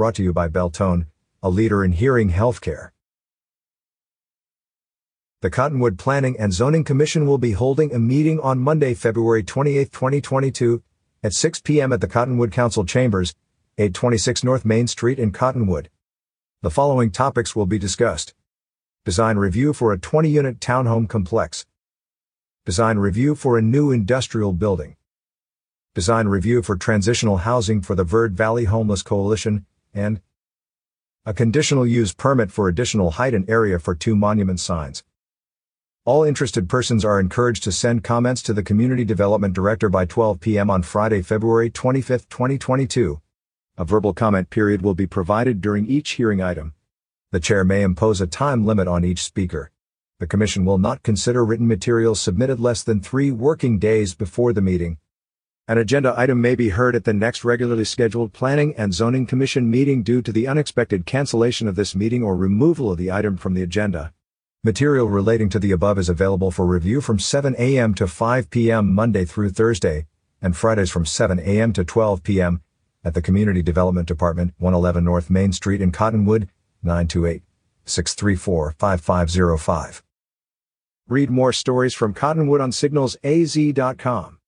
[0.00, 1.04] brought to you by Beltone,
[1.42, 2.88] a leader in hearing healthcare.
[5.42, 9.92] The Cottonwood Planning and Zoning Commission will be holding a meeting on Monday, February 28,
[9.92, 10.82] 2022,
[11.22, 11.92] at 6 p.m.
[11.92, 13.34] at the Cottonwood Council Chambers,
[13.76, 15.90] 826 North Main Street in Cottonwood.
[16.62, 18.32] The following topics will be discussed.
[19.04, 21.66] Design review for a 20-unit townhome complex.
[22.64, 24.96] Design review for a new industrial building.
[25.94, 30.20] Design review for transitional housing for the Verde Valley Homeless Coalition, and
[31.26, 35.04] a conditional use permit for additional height and area for two monument signs.
[36.04, 40.40] All interested persons are encouraged to send comments to the Community Development Director by 12
[40.40, 40.70] p.m.
[40.70, 43.20] on Friday, February 25, 2022.
[43.76, 46.74] A verbal comment period will be provided during each hearing item.
[47.32, 49.70] The chair may impose a time limit on each speaker.
[50.20, 54.62] The commission will not consider written materials submitted less than three working days before the
[54.62, 54.98] meeting.
[55.70, 59.70] An agenda item may be heard at the next regularly scheduled Planning and Zoning Commission
[59.70, 63.54] meeting due to the unexpected cancellation of this meeting or removal of the item from
[63.54, 64.12] the agenda.
[64.64, 67.94] Material relating to the above is available for review from 7 a.m.
[67.94, 68.92] to 5 p.m.
[68.92, 70.06] Monday through Thursday,
[70.42, 71.72] and Fridays from 7 a.m.
[71.74, 72.62] to 12 p.m.
[73.04, 76.48] at the Community Development Department, 111 North Main Street in Cottonwood,
[76.82, 77.44] 928
[77.84, 80.02] 634 5505.
[81.06, 84.39] Read more stories from Cottonwood on signalsaz.com.